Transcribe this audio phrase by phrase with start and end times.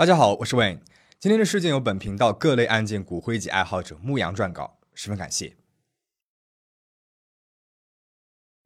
[0.00, 0.78] 大家好，我是 Wayne。
[1.18, 5.58] 今天的事件由本频道各类案件骨灰级爱好者牧羊撰稿，十分感谢。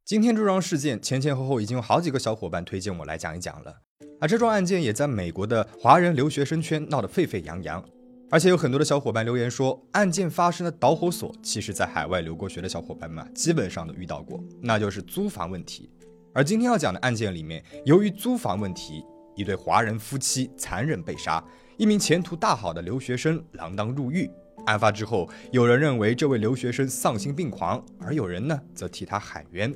[0.04, 3.80] 今天这桩事件前前后后已经有好几个小伙伴推荐我来讲一讲了，
[4.20, 7.84] 而这桩案件也在美国的华人留学生圈闹得沸沸扬扬，
[8.30, 15.90] 而且有很多的小伙伴留言说，案件发生的导火索，其实在海外留过学的小伙伴们基本上都遇到过，那就是租房问题。
[16.32, 19.04] 而今天要讲的案件里面，由于租房问题。
[19.34, 21.42] 一对华人夫妻残忍被杀，
[21.76, 24.30] 一名前途大好的留学生锒铛入狱。
[24.66, 29.74] 案发之后，有人认为这位留学生丧心病狂，而有人呢则替他喊冤。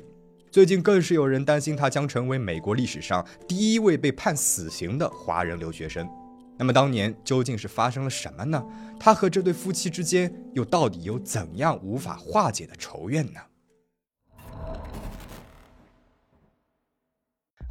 [0.51, 6.09] 最近更是有人担心他将成为美国历史上第一位被判死刑的华人留学生。
[6.57, 8.61] 那么当年究竟是发生了什么呢？
[8.99, 13.39] 他和这对夫妻之间又到底有怎样无法化解的仇怨呢？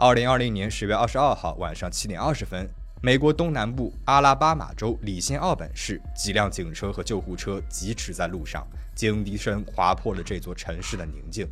[0.01, 2.71] 二零二零年十月二十二号晚上七点二十分，
[3.03, 11.49] 美国东南部阿拉巴马州里县奥本市，几辆警车和救护车疾驰在路上，警笛声划破了这座城市的宁静。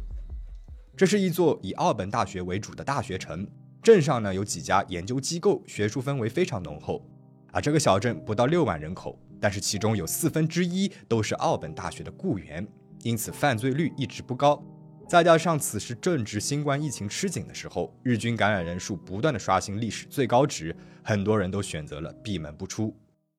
[0.97, 3.45] 这是一座以奥本大学为主的大学城，
[3.83, 7.05] 镇上呢有几家研究机构，学术氛围非常浓厚。
[7.51, 12.65] 而这个小镇不到六万人口，但是其中有四分之一都是奥本大学的雇员，
[13.03, 14.63] 因此犯罪率一直不高。
[15.09, 22.93] 再加上此时正值新冠疫情吃紧的时候，日均感染人数不断的刷新历史最高值，很多人都选择了闭门不出。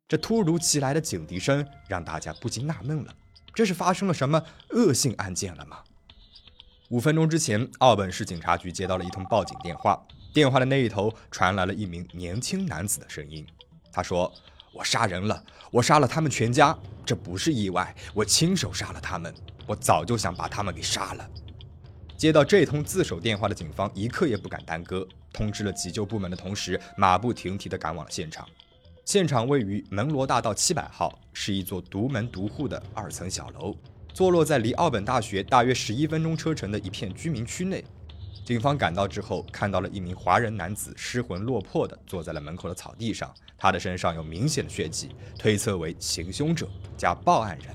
[0.08, 3.14] 这突如其来的警笛声让大家不禁纳闷了：
[3.54, 5.80] 这是发生了什么恶性案件了吗？
[6.90, 10.02] 五分钟之前，奥本市警察局接到了一通报警电话，
[10.34, 13.46] 电话的那一头传来了一名年轻男子的声音。
[13.92, 14.34] 他说
[14.72, 21.30] ：“我杀人了，我杀了他们全家，这不是意外，我亲手杀了他们，我早就想把他们给杀了。”
[22.18, 28.48] 接到这通自首电话的警方一刻也不敢耽搁，通知了急救部门的同时，马不停蹄地赶往了现场。
[29.06, 33.76] 现场位于门罗大道七百号，是一座独门独户的二层小楼，
[34.16, 37.86] 坐落在离奥本大学大约十一分钟车程的一片居民区内。
[38.44, 46.68] 警方赶到之后，看到了一名华人男子失魂落魄地坐在了门口的草地上，他的身上有明显的血迹，推测为行凶者
[46.98, 47.68] 加报案人。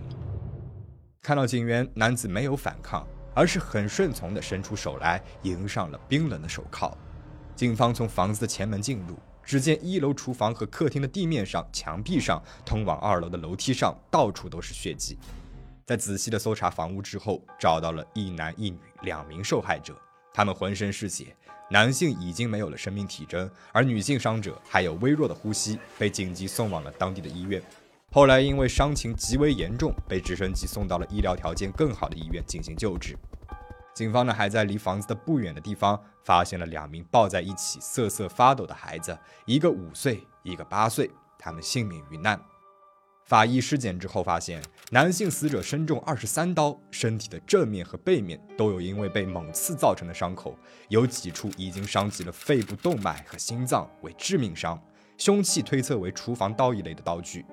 [1.22, 3.06] 看到警员，男子没有反抗。
[3.34, 6.97] 而是很顺从地伸出手来，迎上了冰冷的手铐。
[7.54, 15.19] 警方从房子的前门进入，只见一楼厨房和客厅的地面上、墙壁上、通往二楼的楼梯上，到处都是血迹。
[15.84, 19.94] 在仔细的搜查房屋之后，找到了一男一女两名受害者，
[20.32, 21.37] 他们浑身是血，
[21.70, 27.62] 男性已经没有了生命体征，而女性伤者还有微弱的呼吸，被紧急送往了当地的医院。
[28.14, 33.16] 后来因为伤情极为严重，被直升机送到了医疗条件更好的医院进行救治。
[33.94, 42.38] 警方呢还在离房子的不远的地方发现了两名抱在一起瑟瑟发抖的孩子，一个五岁，一个八岁，他们幸免于难。
[43.24, 50.54] 法医尸检之后发现，男性死者身中二十三刀，身体的正面和背面都有因为被猛刺造成的伤口，
[50.90, 54.78] 有几处已经伤及了肺部动脉和心脏，为致命伤。
[55.16, 57.46] 凶器推测为厨房刀一类的刀具。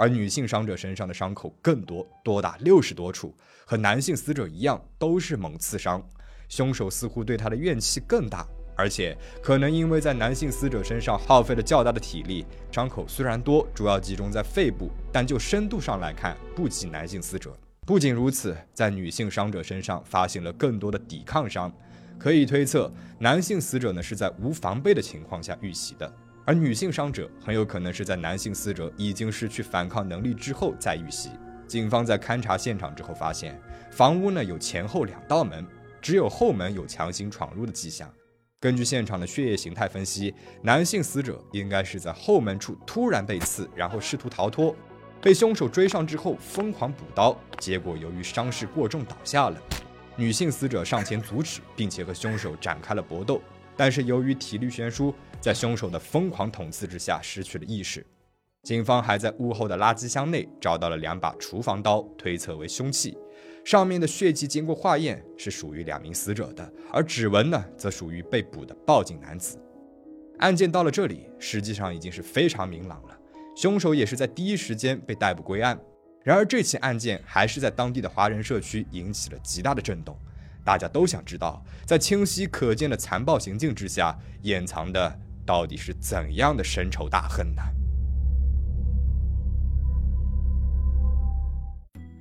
[0.00, 3.34] 而女性伤者身上的伤口更多，多达六十多处，
[3.66, 6.02] 和男性死者一样，都是猛刺伤。
[6.48, 17.54] 凶手似乎对她的怨气更大，而且可能因为在男性死者身上耗费了较大的体力，伤口虽然多，主要集中在肺部，但就深度上来看，不及男性死者。
[17.86, 21.70] 不仅如此，在女性伤者身上发现了更多的抵抗伤，
[22.18, 26.10] 可以推测，男性死者呢是在无防备的情况下遇袭的。
[26.50, 31.30] 而女性伤者很有可能是在男性死者已经失去反抗能力之后再遇袭。
[31.68, 33.56] 警方在勘察现场之后发现，
[33.92, 35.64] 房屋呢有前后两道门，
[36.02, 38.12] 只有后门有强行闯入的迹象。
[38.58, 44.74] 根据现场的血液形态分析，男性死者应该是在后门处突然被刺，然后试图逃脱，
[45.22, 49.62] 被凶手追上之后疯狂补刀，结果由于伤势过重倒下了。
[50.16, 53.40] 女性死者上前阻止，并且和凶手展开了搏斗，
[53.80, 55.14] 但是由于体力悬殊。
[55.40, 58.06] 在凶手的疯狂捅刺之下，失去了意识。
[58.64, 63.16] 警方还在屋后的垃圾箱内找到了两把厨房刀，推测为凶器。
[63.64, 69.58] 上面的血迹经过化验是属于两名死者的，而指纹呢，则属于被捕的报警男子。
[70.40, 73.18] 案件到了这里，实际上已经是非常明朗了，
[73.56, 75.80] 凶手也是在第一时间被逮捕归案。
[76.22, 80.14] 然而，这起案件还是在当地的华人社区引起了极大的震动。
[80.64, 85.18] 大家都想知道，在清晰可见的残暴行径之下，掩藏的。
[85.46, 87.62] 到底是怎样的深仇大恨呢？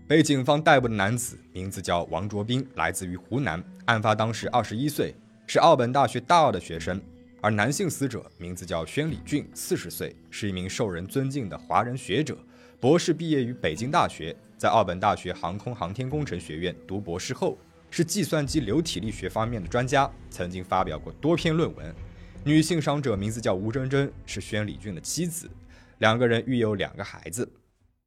[0.08, 3.64] 被警方逮捕的男子名字叫王卓斌，来自于湖南。
[3.86, 5.14] 案发当时二十一岁，
[5.46, 7.00] 是澳本大学大二的学生。
[7.42, 12.36] 而男性死者名字叫宣礼俊，四十岁，是一名受人尊敬的华人学者，
[12.80, 17.58] 博士毕业于北京大学，在澳本大学航空航天工程学院读博士后，
[17.90, 21.96] 是计算机流体力学方面的专家，曾经发表过多篇论文。
[22.44, 25.50] 女性伤者名字叫吴珍珍，是宣礼俊的妻子，
[25.98, 27.52] 两个人育有两个孩子。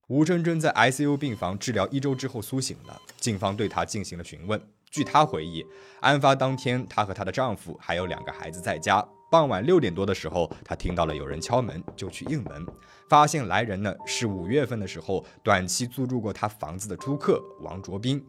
[0.09, 4.61] 吴珍珍在 ICU 病房治疗一周之后苏醒了，警方对她进行了询问。
[4.91, 5.65] 据她回忆，
[6.01, 9.07] 案发当天，她和她的丈夫还有两个孩子在家。
[9.31, 12.67] 傍晚六点多的时候，她听到了有人敲门，就去应门，
[13.09, 18.23] 发现来人呢是五月份的时候短期租住过她房子的租客王卓斌。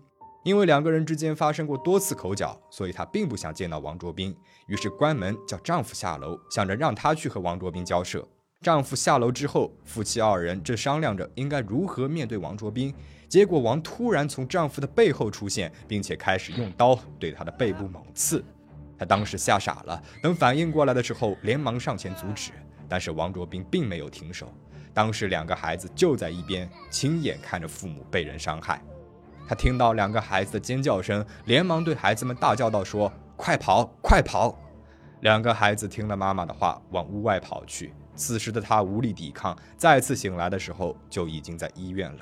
[0.44, 4.36] 因为两个人之间发生过多次口角，所以她并不想见到王卓斌，
[4.68, 8.28] 于是关门叫丈夫下楼，想着让他去和王卓斌交涉。
[8.62, 12.94] 丈夫下楼之后，夫妻二人正商量着应该如何面对王卓斌，
[13.28, 18.44] 结果王突然从丈夫的背后出现，并且开始用刀对他的背部猛刺。
[18.98, 22.52] 她当时吓傻了，等反应过来的时候，连忙上前阻止，
[22.88, 24.54] 但是王卓斌并没有停手。
[24.94, 28.82] 当时两个孩子就在一边，亲眼看着父母被人伤害。
[29.48, 34.58] 他听到两个孩子的尖叫声，连忙对孩子们大叫道：“说快跑，快跑！”
[35.22, 37.94] 两个孩子听了妈妈的话，往屋外跑去。
[38.16, 42.20] 此时的他无力抵抗，再次醒来的时候就已经在医院了。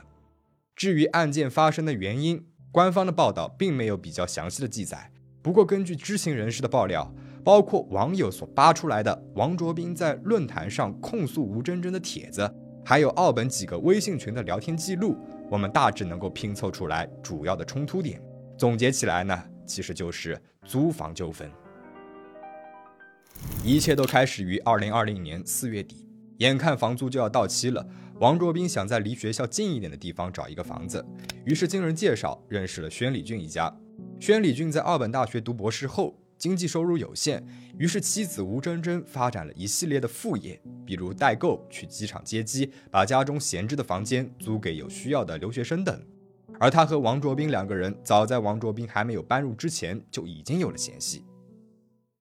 [0.76, 5.12] 至于案件发生的原因，官方的报道并没有比较详细的记载。
[5.42, 7.14] 不过，根据知情人士的爆料，
[7.44, 12.50] 包括网友所扒出来的王卓斌在论坛上控诉吴真真的帖子，
[12.86, 15.18] 还有奥本几个微信群的聊天记录，
[15.52, 18.22] 我们大致能够拼凑出来主要的冲突点。
[18.58, 21.52] 总结起来呢，其实就是租房纠纷。
[23.62, 26.08] 一切都开始于二零二零年四月底，
[26.38, 27.86] 眼看房租就要到期了，
[28.22, 31.06] 王卓斌想在离学校近一点的地方找一个房子，
[31.44, 33.76] 于是经人介绍认识了宣礼俊一家。
[34.22, 37.46] 宣礼俊在二本大学读博士后，经济收入有限，
[37.78, 46.04] 于是妻子吴珍珍发展了一系列的副业，比如代购、去机场接机、把家中闲置的房间租给有需要的留学生等。
[46.60, 51.24] 而他和王卓斌两个人，早在王卓斌还没有搬入之前，就已经有了嫌隙。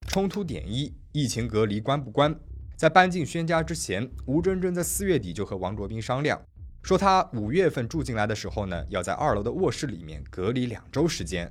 [0.07, 2.39] 冲突点一：疫情隔离关不关？
[2.77, 6.39] 在搬进轩家之前，吴珍珍在四月底就和王卓斌商量，
[6.83, 11.51] 说他五月份住进来的时候呢，要在二楼的卧室里面隔离两周时间。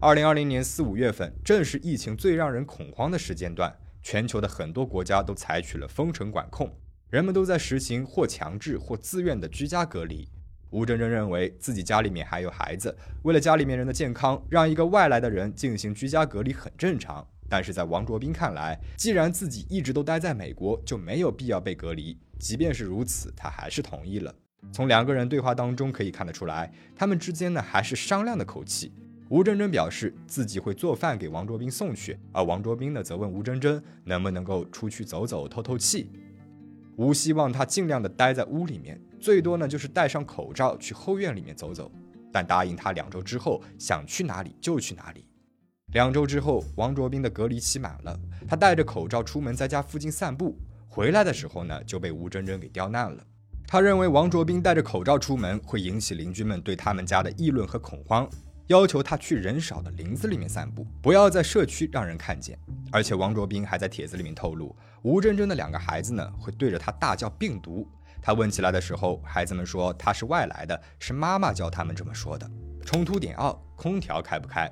[0.00, 6.72] 二零二零年四五月份，正是疫情最让人恐慌的时间段，全球的很多国家都采取了封城管控，
[7.10, 10.28] 人们都在实行或强制或自愿的居家隔离。
[10.70, 17.26] 吴珍珍认为自己家里面还有孩子，为了家里面人的健康，让一个外来的人进行居家隔离很正常。
[17.48, 22.16] 但是在王卓斌看来，既然自己一直都待在美国，就没有必要被隔离。
[22.38, 24.32] 即便是如此，他还是同意了。
[24.70, 28.92] 从两个人对话当中可以看得出来，他们之间呢还是商量的口气。
[29.30, 36.10] 吴珍珍表示自己会做饭给王卓斌送去，而王卓斌呢则问吴珍珍能不能够出去走走透透气。
[36.96, 41.92] 吴希望他尽量的待在屋里面，最多呢就是戴上口罩去后院里面走走，
[42.32, 45.26] 但答应他两周之后想去哪里就去哪里。
[45.92, 50.56] 两周之后，王卓斌的隔离期满了，他戴着口罩出门，在家附近散步，
[50.88, 53.22] 回来的时候呢，就被吴珍珍给刁难了。
[53.66, 58.28] 他认为王卓斌戴着口罩出门会引起邻居们对他们家的议论和恐慌，
[58.68, 62.58] 要求他去人少的林子里面散步，不要在社区让人看见。
[62.92, 67.88] 而且王卓斌还在帖子里面透露，吴珍珍的两个孩子呢，会对着他大叫病毒。
[68.20, 72.48] 他问起来的时候，孩子们说他是外来的，是妈妈教他们这么说的。
[72.84, 74.70] 冲突点二：空调开不开？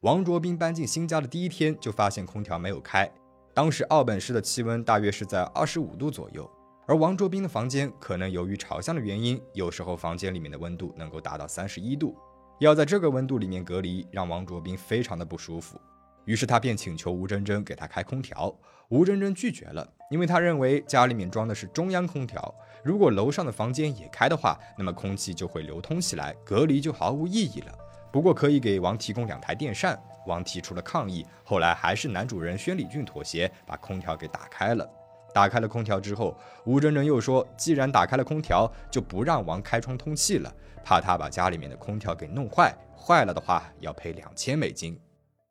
[0.00, 3.10] 王卓斌搬进新家的第一天就发现空调没有开，
[3.52, 6.50] 当时奥本市的气温大约是在二十五度左右，
[6.86, 12.16] 而王卓斌的房间可能由于朝向的原因，有时候房间里面的温度能够达到三十一度，
[12.58, 15.78] 要在这个温度里面隔离，让王卓斌非常的不舒服。
[16.24, 18.54] 于是他便请求吴珍珍给他开空调，
[18.88, 27.72] 吴珍珍拒绝了，因为他认为家里面装的是中央空调，如果楼上的房间也开的话，那么空气就会流通起来，隔离就毫无意义了。
[28.10, 34.88] 不过可以给王提供两台电扇，王提出了抗议，后来还是男主人宣礼俊妥协，把空调给打开了。
[35.34, 36.34] 打开了空调之后，
[36.64, 40.50] 吴珍珍又说，既然打开了空调，就不让王开窗通气了，
[40.86, 44.96] 怕他把家里面的空调给弄坏，坏了的话要赔两千美金。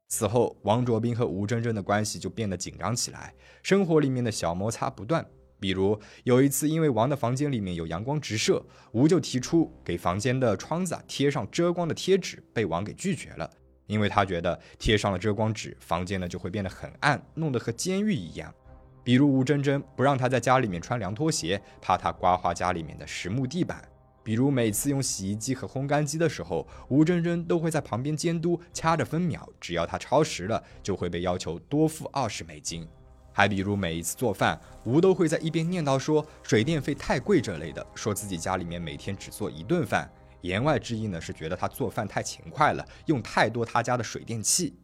[0.08, 5.26] 此后，王卓斌和吴珍珍的关系就变得紧张起来，生活里面的小摩擦不断。
[5.60, 13.50] 比如有一次，因为王的房间里面有阳光直射，吴就提出给房间的窗子啊贴上遮光的贴纸，被王给拒绝了，
[13.88, 18.56] 因为他觉得贴上了遮光纸，房间呢就会变得很暗，弄得和监狱一样。
[19.04, 23.86] 比如吴珍珍不让他在家里面穿凉拖鞋，怕他刮花家里面的实木地板。
[24.26, 32.88] 比如每次用洗衣机和烘干机的时候，吴珍珍都会在旁边监督，掐着分秒，只要他超时了，就会被要求多付二十美金。
[33.32, 44.76] 还比如每一次做饭，吴都会在一边念叨说水电费太贵这类的，说自己家里面每天只做一顿饭，言外之意呢是觉得他做饭太勤快了，用太多他家的水电气。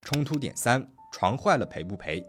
[0.00, 2.26] 冲突点三：床坏了赔不赔？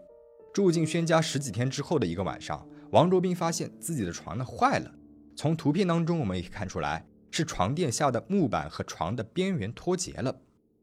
[0.52, 4.92] 住进轩家十几天之后的一个晚上，王卓斌发现自己的床呢坏了。
[5.36, 10.34] 从图片当中我们也可以看出来，是床垫下的木板和床的边缘脱节了。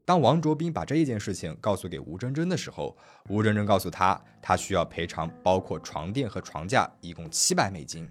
[0.04, 2.96] 当王卓斌把这一件事情告诉给吴真真的时候，
[3.28, 8.08] 吴真真告诉他，他需要赔偿包括床垫和床架一共七百美金。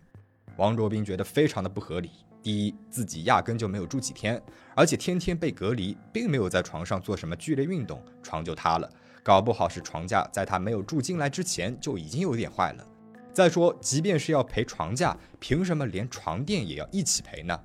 [0.58, 2.10] 王卓斌觉得非常的不合理。
[2.42, 4.42] 第一，自己压根就没有住几天，
[4.76, 8.90] 而且天天被隔离，并没有在床上做什么剧烈运动，床就塌了。
[9.22, 12.88] 搞不好是床架在他没有住进来之前就已经有点坏了。
[13.34, 17.58] 再说，即便是要赔床架，凭什么连床垫也要一起赔呢？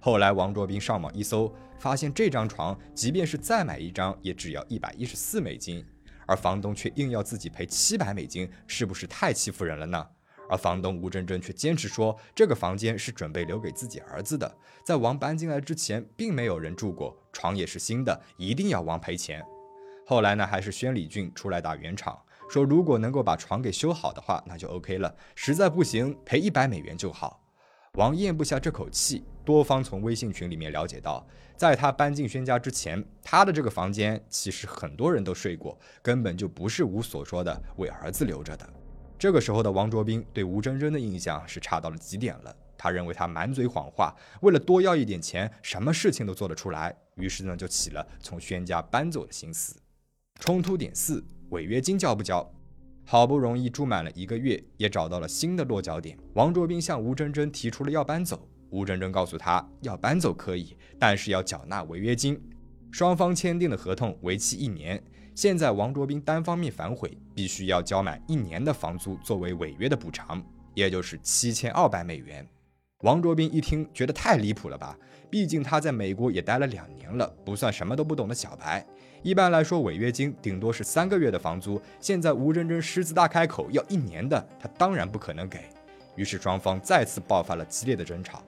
[0.00, 5.84] 后来王卓斌上网一搜，发现这张床即便是再买一张，也只要一百一十四美金，
[6.26, 10.04] 而房东却硬要自己赔七百美金，是不是太欺负人了呢？
[10.50, 14.52] 而房东吴珍珍却坚持说，这个房间是准备留给自己儿子的，
[14.84, 19.40] 在王搬进来之前，并没有人住过，床也是新的，一定要王赔钱。
[20.04, 22.20] 后来呢，还是宣礼俊出来打圆场，
[22.52, 27.42] 说如果能够把床给修好的话，那就 OK 了，实在不行赔一百美元就好。
[27.94, 38.68] 王咽不下这口气，多方从微信群里面了解到，在他搬进轩家之前，他的这个房间其实很多人都睡过，根本就不是吴所说的为儿子留着的。
[39.18, 49.74] 这个时候的王卓斌对吴真真的印象是差到了极点了，他认为他满嘴谎话，为了多要一点钱，什么事情都做得出来，于是呢就起了从轩家搬走的心思。
[50.38, 52.50] 冲突点四：违约金交不交？
[53.04, 56.16] 好不容易住满了一个月，也找到了新的落脚点。
[56.32, 58.48] 王卓斌向吴真真提出了要搬走。
[58.70, 62.40] 吴真真告诉他，要搬走可以，但是要缴纳违约金。
[62.90, 65.02] 双方签订的合同为期一年。
[65.34, 70.42] 现在王卓斌单方面反悔，必须要交满一年的房租作为违约的补偿，
[70.74, 72.46] 也就是七千二百美元。
[73.00, 74.96] 王卓斌一听，觉得太离谱了吧？
[75.32, 78.84] 毕竟他在美国也待了两年了，不算什么都不懂的小白。
[79.22, 81.80] 一般来说，违约金顶多是三个月的房租。
[81.98, 85.60] 现在吴真真狮子大开口要一年的，他当然不可能给。
[86.16, 88.42] 于是双方再次爆发了激烈的争吵。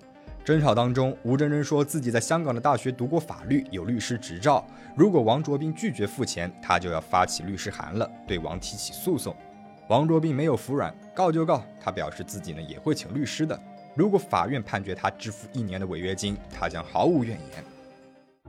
[0.44, 4.62] 争吵当中，吴真真说自己在香港的大学读过法律，有律师执照。
[4.94, 9.34] 如果王卓斌拒绝付钱，他就要发起律师函了，对王提起诉讼。
[9.88, 11.64] 王卓斌没有服软，告就告。
[11.80, 13.58] 他表示自己呢也会请律师的。
[13.96, 17.64] 如果法院判决他支付一年的违约金，他将毫无怨言。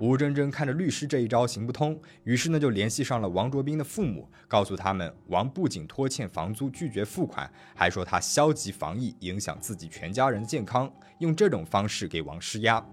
[0.01, 12.83] 吴真真看着律师这一招行不通，于是呢就联系上了王卓斌的父母，告诉他们王不仅拖欠房租拒绝付款，还说他消极防疫，影响自己全家人的健康，用这种方式给王施压。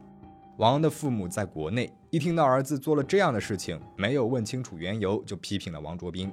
[0.59, 6.31] 王的父母在国内，一听到儿子做了这样的事情，没有问清楚缘由，就批评了王卓斌。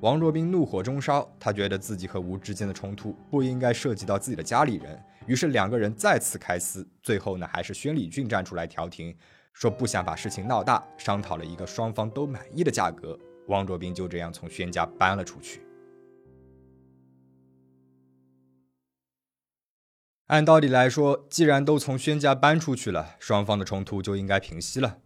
[0.00, 6.88] 王若冰怒火中烧，他觉得自己和吴之间的冲突不应该涉及到自己的家里人，于是两个人再次开撕。
[7.02, 9.14] 最后呢，还是宣礼俊站出来调停。
[9.52, 15.60] 说不想把事情闹大，商讨了一个双方都满意的价格，王卓冰就这样从轩家搬了出去。
[20.28, 25.00] 按道理来说，既然都从轩家搬出去了，双方的冲突就应该平息了。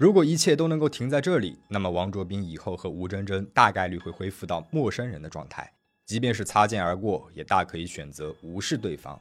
[0.00, 5.70] 如果一切都能够停在这里，那么王卓斌以后和吴真真大概率会恢复到陌生人的状态，
[6.06, 9.20] 即便是擦肩而过，也大可以选择无视对方。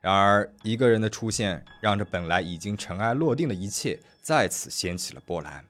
[0.00, 5.64] 然而，一个人的出现，让这本来已经尘埃落定的一切再次掀起了波澜。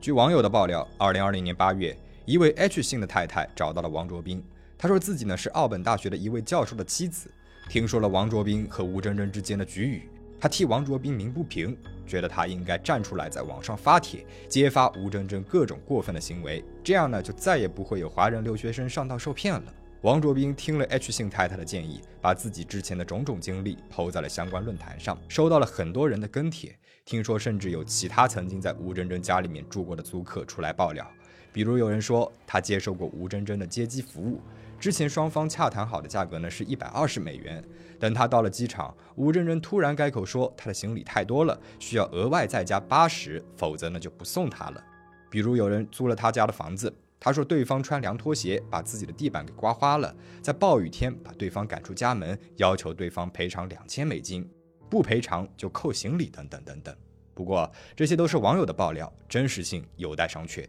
[0.00, 4.44] 据网友的爆料，二零二零年八月，一位 H 姓的太太找到了王卓斌，
[4.78, 7.28] 她说自己呢是奥本大学的一位教授的妻子，
[7.68, 10.08] 听说了王卓斌和吴真真之间的局语，
[10.40, 19.74] 她替王卓斌鸣不平，觉得他应该站出来在网上发帖，揭发吴真真各种过分的行为，这样呢就再也不会有华人留学生上当受骗了。
[20.02, 26.72] 王卓斌听了 H 姓太太的建议，把自己之前的种种经历抛在了相关论坛上，收到了很多人的跟帖。
[27.04, 31.08] 听说甚至有其他曾经在吴真真家里面住过的租客出来爆料，
[31.56, 34.42] 比如有人说他接受过吴真真的接机服务，
[34.78, 37.64] 之前双方洽谈好的价格呢是一百二十美元。
[37.98, 44.84] 等他到了机场，吴真真突然改口说他的行李太多了，需要额外再加八十，否则呢就不送他了。
[45.30, 46.94] 比如有人租了他家的房子。
[47.18, 54.46] 他说，对方穿凉拖鞋把自己的地板给刮花了，在暴雨天把对方赶出家门，要求对方赔偿两千美金，
[54.90, 56.94] 不赔偿就扣行李等等等等。
[57.32, 60.68] 不过这些都是网友的爆料，真实性有待商榷。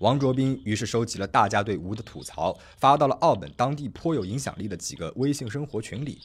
[0.00, 6.18] 王卓斌于是收集了大家对吴的吐槽，发到了澳本当地颇有影响力的几个微信生活群里，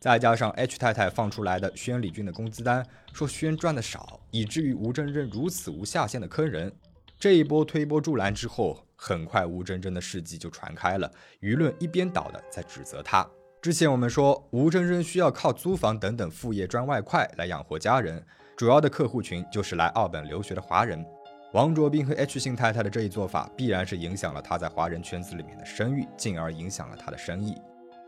[0.00, 6.72] 再加上 H 太太放出来的宣礼俊的工资单，说宣赚的少，以至于吴真真如此无下限的坑人。
[7.16, 11.08] 这一波推波助澜之后，很快吴真真的事迹就传开了，
[11.40, 13.24] 舆论一边倒的在指责他。
[13.62, 21.06] 之前我们说吴真真需要靠租房等等副业赚外快来养活家人，主要的客户群就是来澳本留学的华人。
[21.52, 27.56] 王卓斌和 H 姓太太的这一做法，必然是影响了他在华人圈子里面的声誉，进而影响了他的生意。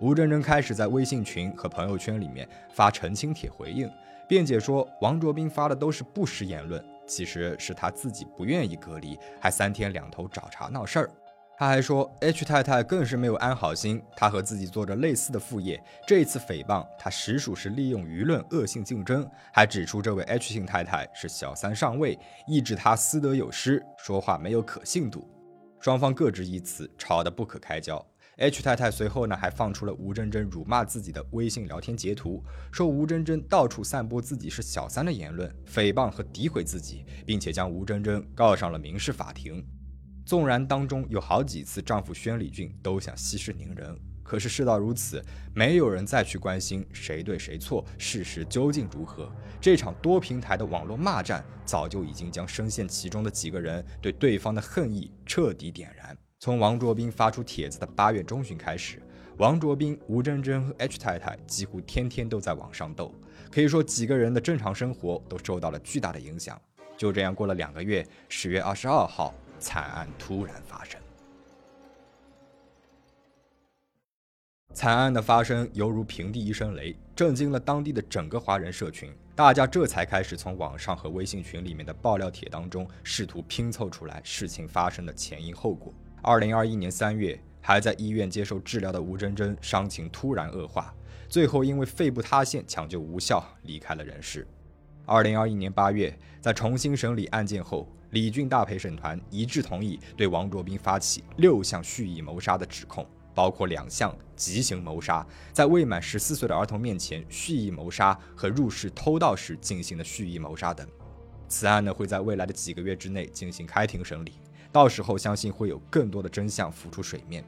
[0.00, 3.90] 吴真真开始在微信群和朋友圈里面发澄清帖回应，
[4.26, 6.84] 辩解说王卓斌发的都是不实言论。
[7.06, 11.10] 其实是他自己不愿意隔离，还三天两头找茬闹事儿。
[11.58, 25.28] 他还说，H 太太更是没有安好心，他和自己做着类似的副业，这次诽谤他实属是利用舆论恶性竞争，还指出这位 H 姓太太是小三上位，意指他私德有失，说话没有可信度。
[25.80, 28.06] 双方各执一词，吵得不可开交。
[28.36, 39.66] H 太太随后呢，还放出了吴真真辱骂自己的微信聊天截图，说吴真真到处散播自己是小三的言论，诽谤和诋毁自己，并且将吴真真告上了民事法庭。
[40.28, 49.32] 纵然当中有好几次丈夫宣礼俊都想息事宁人，可是事到如此，没有人再去关心谁对谁错，事实究竟如何。
[49.58, 56.14] 这场多平台的网络骂战，早就已经将深陷其中的几个人对对方的恨意彻底点燃。
[56.38, 59.02] 从王卓斌发出帖子的八月中旬开始，
[59.38, 63.14] 王卓斌、吴珍珍和 H 太太几乎天天都在网上斗，
[63.50, 66.60] 可以说几个人的正常生活都受到了巨大的影响。
[66.98, 71.00] 就这样过了两个月，十月二十二号，惨案突然发生。
[74.74, 79.12] 惨案的发生犹如平地一声雷，震惊了当地的整个华人社群。
[79.34, 85.92] 大家这才开始从网上和微信群里面的爆料帖当中，试图拼凑出来事情发生的前因后果。
[86.22, 90.94] 二零二一年三月，还在医院接受治疗的吴真真伤情突然恶化，
[91.28, 94.46] 最后因为肺部塌陷抢救无效离开了人世。
[95.08, 110.86] 二零二一年八月，在重新审理案件后，李俊大陪审团一致同意对王卓斌发起六项蓄意谋杀的指控，包括两项极刑谋杀，在未满十四岁的儿童面前蓄意谋杀和入室偷盗时进行的蓄意谋杀等。
[111.48, 114.34] 此案呢，会在未来的几个月之内进行开庭审理。
[114.70, 117.42] 到时候相信会有更多的真相浮出水面。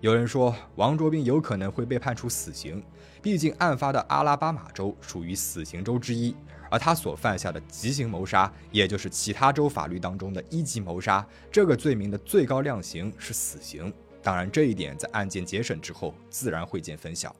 [0.00, 2.82] 有人说王卓斌有可能会被判处死刑，
[3.20, 6.34] 毕竟案发的阿拉巴马州属于死刑州之一，
[6.70, 13.92] 而他所犯下的极刑谋杀，也就是其他州法律当中的一级谋杀，这个罪名的最高量刑是死刑。
[14.22, 17.36] 当然，这一点在案件结审之后自然会见分晓。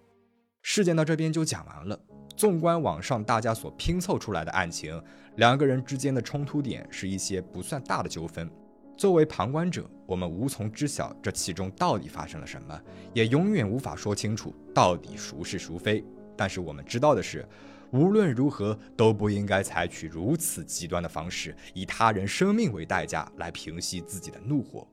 [0.60, 1.98] 事件到这边就讲完了。
[2.36, 5.02] 纵观网上大家所拼凑出来的案情，
[5.36, 8.50] 两个人之间的冲突点是一些不算大的纠纷。
[9.00, 12.78] 作为旁观者，我们无从知晓这其中到底发生了什么，
[13.14, 16.04] 也永远无法说清楚到底孰是孰非。
[16.36, 17.48] 但是我们知道的是，
[17.92, 24.86] 无论如何都不应该采取如此极端的方式，以他人生命为代价来平息自己的怒火。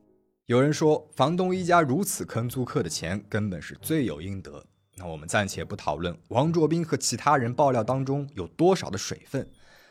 [0.46, 4.65] 有人说，房东一家如此坑租客的钱，根本是罪有应得。
[4.96, 9.46] 那我们暂且不讨论王卓斌和其他人爆料当中有多少的水分。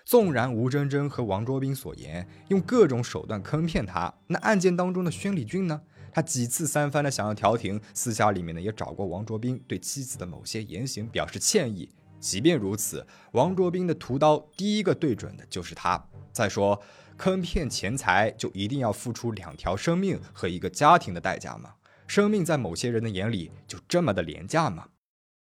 [0.06, 5.82] 纵然吴真真和王卓斌所言，用各种手段坑骗他，那案件当中的宣礼俊呢？
[6.12, 11.90] 他几次三番的想要调停，私下里面呢也找过王卓斌，对妻子的某些言行表示歉意。
[12.20, 16.00] 即便如此，王卓斌的屠刀第一个对准的就是他。
[16.32, 16.80] 再说，
[17.16, 21.74] 坑骗钱财就一定要付出两条生命和一个家庭的代价吗？
[22.06, 24.86] 生命在某些人的眼里就这么的廉价吗？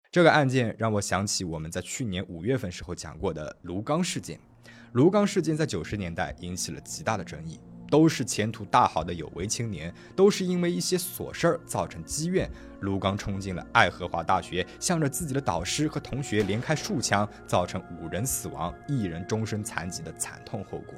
[0.10, 4.40] 这个案件让我想起我们在去年五月份时候讲过的卢刚事件。
[4.94, 12.48] 卢刚事件在九十年代引起了极大的争议，都是前途大好的有为青年，都是因为一些琐事儿造成积怨。
[12.82, 20.94] 卢刚冲进了爱荷华大学，向着自己的导师和同学连开数枪，造成五人死亡、一人终身残疾的惨痛后果。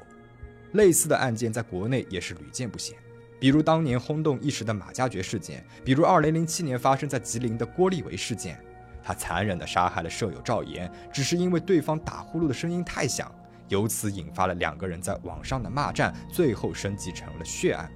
[0.72, 2.94] 类似的案件在国内也是屡见不鲜，
[3.40, 8.60] 比如当年轰动一时的马加爵事件，比如二零零七年发生在吉林的郭立维事件，
[9.02, 13.32] 他残忍地杀害了舍友赵岩，只是因为对方打呼噜的声音太响。
[13.68, 17.90] 由此引发了两个人在网上的骂战，最后升级成了血案。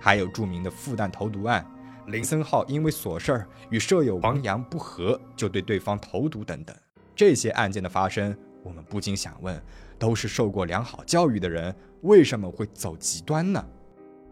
[0.00, 1.64] 还有著名的复旦投毒案，
[2.06, 6.74] 林森浩因为琐事儿与舍友王阳不和，就对对方投毒等等。
[7.14, 9.62] 这些案件的发生，我们不禁想问：
[9.98, 13.62] 都是受过良好教育的人，为什么会走极端呢？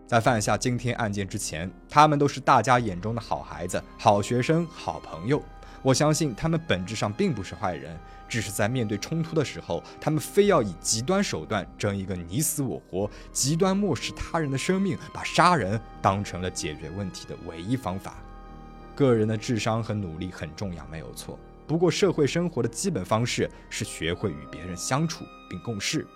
[0.07, 5.43] 在犯下惊天案件之前，他们都是大家眼中的好孩子、好学生、好朋友。
[5.83, 7.97] 我相信他们本质上并不是坏人。
[8.29, 18.19] 只是在面对冲突的时候，他们非要以极端手段争一个你死我活，极端漠视他人的生命，把杀人当成了解决问题的唯一方法。
[18.95, 21.39] 个人的智商和努力很重要，没有错。
[21.67, 26.07] 不过，社会生活的基本方式是学会与别人相处并共事。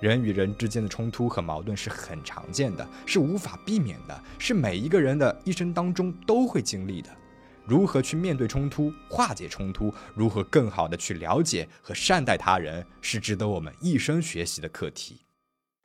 [0.00, 7.08] 人与人之间的冲突和矛盾是很常见的，是无法避免的，是每一个人的一生当中都会经历的。
[7.64, 15.20] 如何去面对冲突、化解冲突，如何更好的去了解和善待他人，是值得我们一生学习的课题。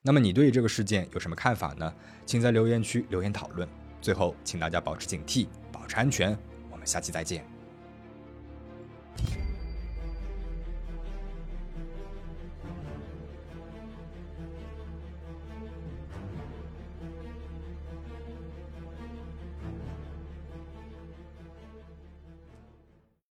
[0.02, 1.94] 那么你对这个事件有什么看法呢？
[2.26, 3.68] 请在留言区留言讨论。
[4.02, 6.38] 最后，请大家保持警惕，保持安全。
[6.72, 7.57] 我们下期再见。